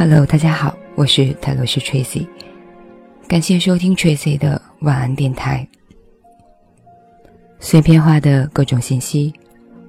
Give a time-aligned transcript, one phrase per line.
[0.00, 2.24] Hello，大家好，我是泰罗斯 Tracy，
[3.26, 5.66] 感谢收听 Tracy 的晚安电台。
[7.58, 9.34] 碎片化的各种信息，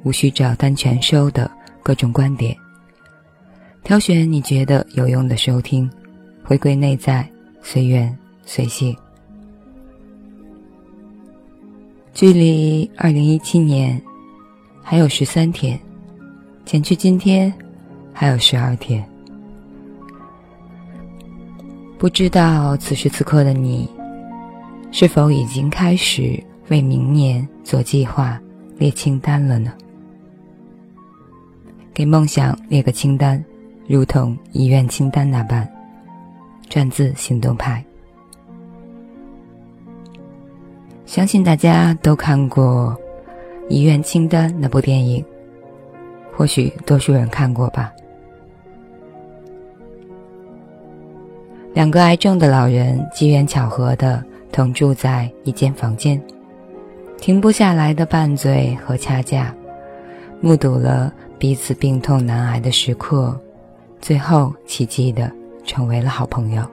[0.02, 1.52] 无需照单全收的
[1.84, 2.58] 各种观点，
[3.84, 5.88] 挑选你觉得有用的收听，
[6.44, 7.30] 回归内在，
[7.62, 8.98] 随缘随性。
[12.16, 14.02] 距离二零一七年
[14.82, 15.80] 还有十三天，
[16.66, 17.54] 减去今天
[18.12, 19.08] 还有十二天。
[22.00, 23.90] 不知道此时此刻的你，
[24.90, 28.40] 是否已经开始为明年做计划、
[28.78, 29.74] 列清单了呢？
[31.94, 33.44] 给梦想列个清单，
[33.86, 35.70] 如同遗愿清单那般。
[36.70, 37.84] 转自行动派。
[41.06, 42.96] 相信大家都看过
[43.70, 45.26] 《遗愿清单》那部电影，
[46.34, 47.92] 或许多数人看过吧。
[51.80, 56.22] 两个癌症的老人机缘巧合的同住在一间房间，
[57.18, 59.56] 停不下来的拌嘴和掐架，
[60.42, 63.40] 目睹了彼此病痛难挨的时刻，
[64.02, 65.32] 最后奇迹的
[65.64, 66.70] 成为了好朋友。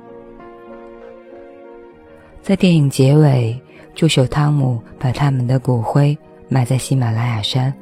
[2.42, 3.56] 在电影结尾，
[3.94, 6.18] 助手汤姆把他们的骨灰
[6.48, 7.72] 埋在喜马拉雅山，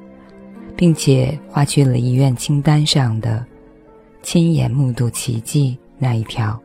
[0.77, 3.43] 并且划去了遗愿清单上的
[4.23, 6.61] “亲眼目睹奇迹”那一条。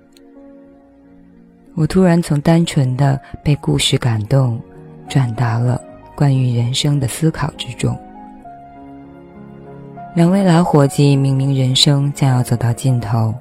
[1.80, 4.60] 我突然从单纯的被故事感动，
[5.08, 5.82] 转达了
[6.14, 7.98] 关于人生的思考之中。
[10.14, 13.34] 两位老伙计明明人生将要走到尽头，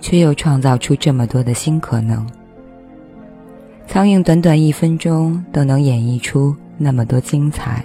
[0.00, 2.24] 却又创造出这么多的新可能。
[3.88, 7.84] 苍蝇短短一分钟都能演绎出那么多精彩，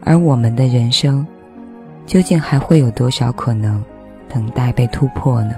[0.00, 1.26] 而我们的人生，
[2.06, 3.84] 究竟还会有多少可能
[4.26, 5.54] 等待被突破呢？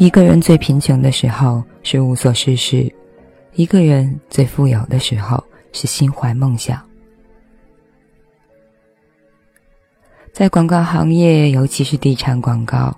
[0.00, 2.90] 一个人最贫穷的时候是无所事事，
[3.52, 6.80] 一个人最富有的时候是心怀梦想。
[10.32, 12.96] 在广告行业，尤其是地产广告，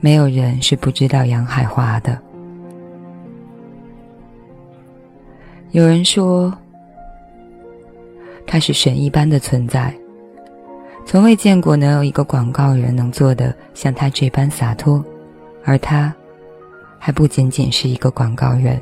[0.00, 2.20] 没有人是不知道杨海华的。
[5.70, 6.52] 有人说，
[8.44, 9.94] 他是神一般的存在，
[11.06, 15.00] 从未见过能有一个广告人能做的像他这般洒脱。
[15.64, 16.14] 而他，
[16.98, 18.80] 还不仅仅是一个广告人。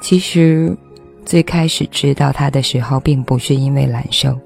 [0.00, 0.76] 其实，
[1.24, 4.38] 最开始知道他的时候，并不是因为揽受，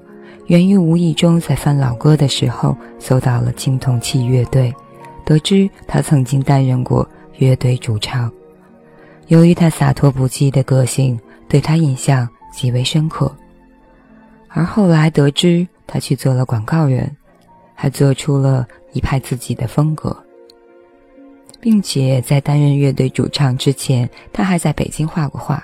[0.47, 4.73] 源于无意中在翻老歌的时候搜到了青铜器乐队，
[5.25, 7.07] 得知他曾经担任过
[7.37, 8.31] 乐队主唱。
[9.27, 13.31] 由于他洒脱不羁的个性，对他印象极为深刻。
[14.47, 17.15] 而后来得知他去做了广告人，
[17.79, 18.67] 还做出了。
[18.91, 20.17] 一派自己的风格，
[21.61, 25.63] 并且在担任乐队主唱之前，他还在北京画过画。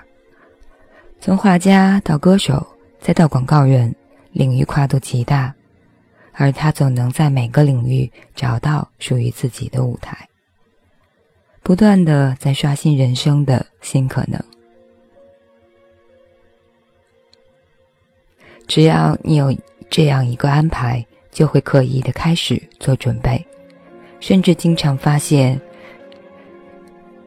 [1.20, 2.64] 从画家到歌手，
[3.00, 3.96] 再到广告人，
[4.32, 5.52] 领域跨度极大，
[6.34, 10.30] 而他总能在每个领域找到属于自己的舞台，
[11.64, 14.40] 不断的在刷新人生的新可能。
[18.68, 19.52] 只要你有
[19.90, 21.04] 这样一个安排。
[21.36, 23.46] 就会刻意的开始做准备，
[24.22, 25.60] 甚至经常发现，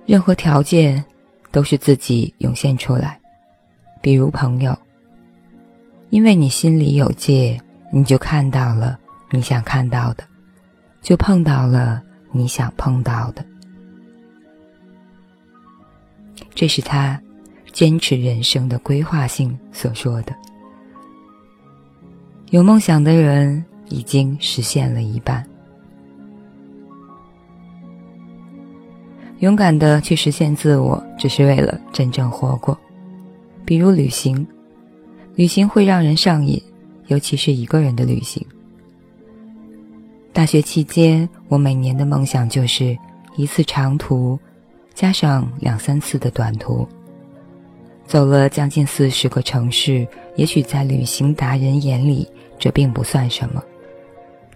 [0.06, 1.04] 任何条件
[1.52, 3.20] 都是自己涌现出来。
[4.00, 4.74] 比如朋友，
[6.08, 7.60] 因为你心里有戒，
[7.92, 8.98] 你就看到了
[9.30, 10.24] 你想看到的，
[11.02, 12.02] 就碰到了
[12.32, 13.44] 你想碰到的。
[16.54, 17.20] 这是他
[17.72, 20.34] 坚持人生的规划性所说的。
[22.48, 23.62] 有梦想的人。
[23.88, 25.44] 已经实现了一半。
[29.40, 32.76] 勇敢的去实现自我，只是为了真正活过。
[33.64, 34.44] 比如旅行，
[35.36, 36.60] 旅行会让人上瘾，
[37.06, 38.44] 尤其是一个人的旅行。
[40.32, 42.98] 大学期间，我每年的梦想就是
[43.36, 44.38] 一次长途，
[44.94, 46.86] 加上两三次的短途，
[48.06, 50.06] 走了将近四十个城市。
[50.34, 53.62] 也许在旅行达人眼里，这并不算什么。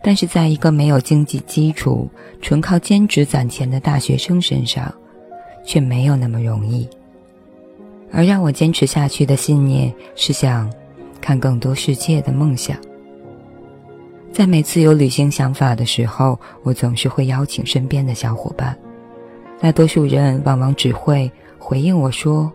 [0.03, 2.11] 但是，在一个没有经济基础、
[2.41, 4.93] 纯靠兼职攒钱的大学生身上，
[5.65, 6.89] 却没有那么容易。
[8.11, 10.71] 而让我坚持下去的信念是想
[11.21, 12.77] 看更多世界的梦想。
[14.33, 18.77] 在每次有旅行想法的时候，我总是会邀请身边的小伙伴。
[19.61, 22.51] 大多数人往往只会回应我说：“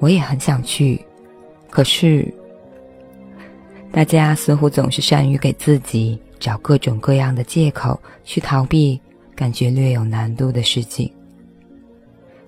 [0.00, 1.00] 我也很想去。”
[1.70, 2.32] 可是，
[3.90, 6.20] 大家似乎总是善于给自己。
[6.42, 9.00] 找各种各样的借口去逃避
[9.36, 11.08] 感觉略有难度的事情，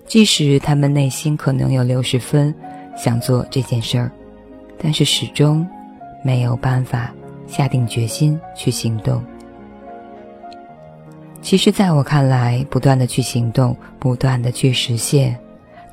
[0.05, 2.53] 即使他们内心可能有六十分
[2.97, 4.11] 想做这件事儿，
[4.77, 5.65] 但是始终
[6.25, 7.13] 没有办法
[7.47, 9.23] 下定决心去行动。
[11.41, 15.39] 其实，在我看来，不断的去行动，不断的去实现，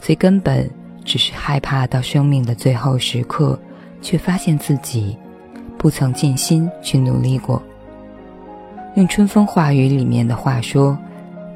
[0.00, 0.68] 最根本
[1.04, 3.56] 只是害怕到生命的最后时刻，
[4.00, 5.16] 却发现自己
[5.78, 7.62] 不曾尽心去努力过。
[8.94, 10.96] 用春风化雨里面的话说，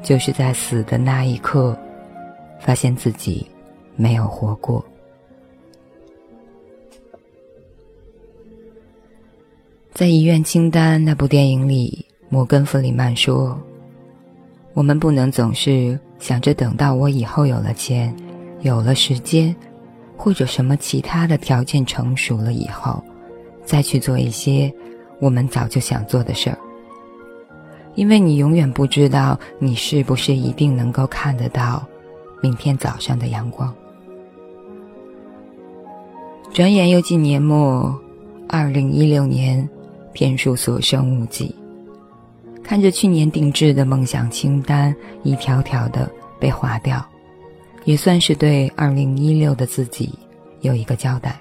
[0.01, 1.77] 就是在死的那一刻，
[2.59, 3.45] 发现自己
[3.95, 4.83] 没有活过。
[9.93, 13.59] 在《遗愿清单》那部电影里，摩根·弗里曼说。
[14.73, 18.15] 我们不能总是想着等到我以后有了钱，
[18.61, 19.55] 有了时间，
[20.15, 23.03] 或者什么其他的条件成熟了以后，
[23.63, 24.71] 再去做一些
[25.19, 26.57] 我们早就想做的事儿。
[27.97, 31.83] 因为你永远不知道你是不是一定能够看得到
[32.43, 33.73] 明天早上的阳光。
[36.53, 37.99] 转眼又近年末，
[38.47, 39.67] 二零一六年，
[40.13, 41.53] 天数所剩无几。
[42.63, 46.07] 看着去年定制的梦想清单一条条的
[46.39, 47.03] 被划掉，
[47.83, 50.13] 也算是对二零一六的自己
[50.61, 51.35] 有一个交代。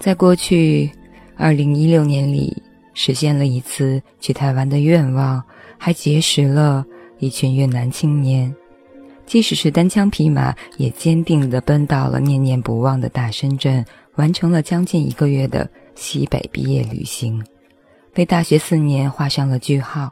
[0.00, 0.90] 在过去
[1.36, 2.60] 二零一六年里，
[2.98, 5.44] 实现了一次去台湾的愿望，
[5.76, 6.82] 还结识了
[7.18, 8.52] 一群越南青年，
[9.26, 13.84] 即使是单枪匹马，也坚定地奔到了念念不忘的大深圳，
[14.14, 17.44] 完成了将近一个月的西北毕业旅行。
[18.14, 20.10] 为大学四年画上了句号，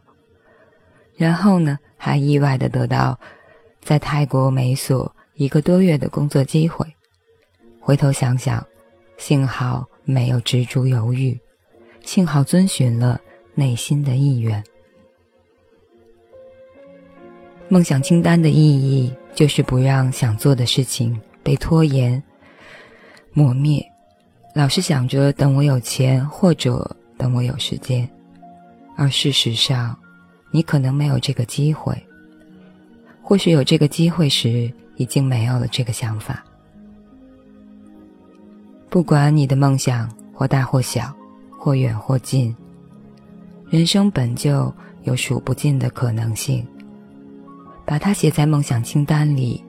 [1.17, 3.19] 然后呢，还意外的得到
[3.83, 6.87] 在泰国美所一个多月的工作机会。
[7.81, 8.63] 回头想想，
[9.17, 11.39] 幸好没有执着犹豫，
[12.05, 13.21] 幸好遵循了
[13.55, 14.63] 内心的意愿。
[17.69, 22.23] 梦想清单的意义就是不让想做的事情被拖延、
[23.33, 23.85] 磨灭，
[24.55, 26.97] 老是想着等我有钱或者。
[27.17, 28.07] 等我有时间，
[28.97, 29.97] 而事实上，
[30.51, 31.97] 你可能没有这个机会。
[33.23, 36.45] 或许有这个机会时，已经没有了这个想法。
[38.91, 41.15] 不管你的梦想或大或小，
[41.65, 42.55] 或远或近，
[43.71, 44.71] 人生本就
[45.05, 46.63] 有数不尽的可能性。
[47.87, 49.65] 把它写在梦想清单里，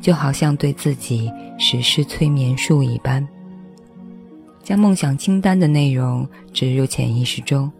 [0.00, 3.24] 就好像对自己实施催眠术一般。
[4.64, 7.70] 将梦想清单的内容植入潜意识中。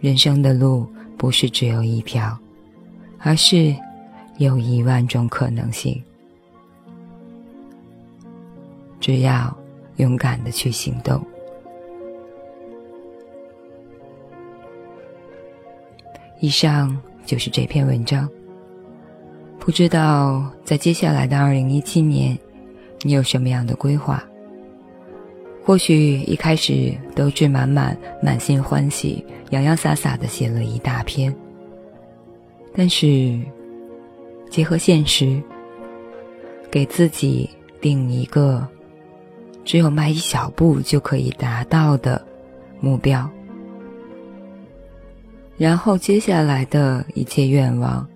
[0.00, 0.88] 人生的路
[1.18, 2.34] 不是只有一条，
[3.18, 3.76] 而是
[4.38, 6.02] 有一万种可能性。
[8.98, 9.54] 只要
[9.96, 11.22] 勇敢的去行动。
[16.40, 18.28] 以上就是这篇文章。
[19.58, 22.38] 不知道在接下来的二零一七年，
[23.02, 24.22] 你有什么样的规划？
[25.64, 31.34] 或许一开始斗志满满、满心欢喜、洋洋洒洒的写了一大篇，
[32.72, 33.36] 但是
[34.48, 35.42] 结合现实，
[36.70, 37.50] 给自己
[37.80, 38.64] 定一个
[39.64, 42.24] 只有迈一小步就可以达到的
[42.78, 43.28] 目标，
[45.58, 48.06] 然后接下来的一切愿望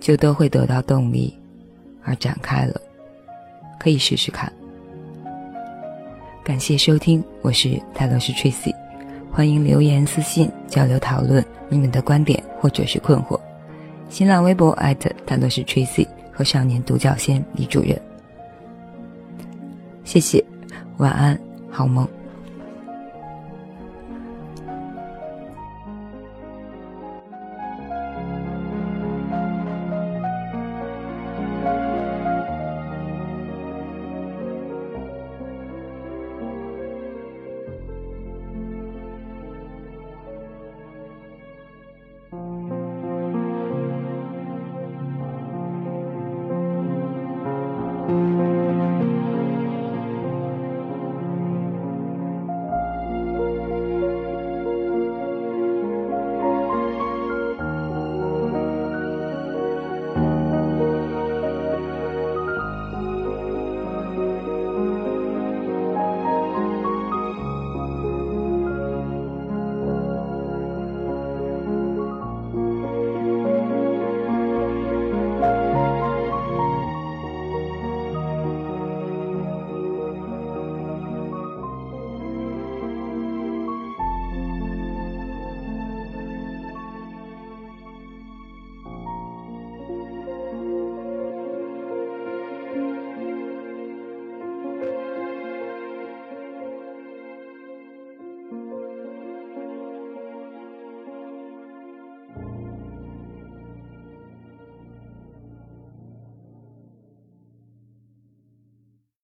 [0.00, 1.34] 就都会得到动力
[2.02, 2.80] 而展开了，
[3.78, 4.50] 可以试试看。
[6.42, 8.72] 感谢收听，我是泰罗斯 Tracy，
[9.30, 13.38] 欢迎留言私信交流讨论你们的观点或者是困惑。
[14.08, 14.72] 新浪微博
[15.26, 18.00] 泰罗斯 Tracy 和少年独角仙李主任，
[20.04, 20.42] 谢谢，
[20.98, 22.08] 晚安，好梦。